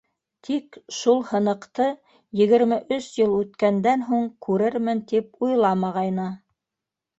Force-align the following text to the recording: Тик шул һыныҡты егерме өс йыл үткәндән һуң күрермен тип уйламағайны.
Тик 0.47 0.77
шул 0.99 1.19
һыныҡты 1.31 1.89
егерме 2.41 2.79
өс 2.97 3.11
йыл 3.21 3.37
үткәндән 3.43 4.07
һуң 4.09 4.27
күрермен 4.49 5.07
тип 5.15 5.49
уйламағайны. 5.51 6.29